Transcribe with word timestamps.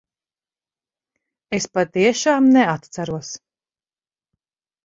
Es 1.59 1.69
patiešām 1.79 2.49
neatceros. 2.57 3.33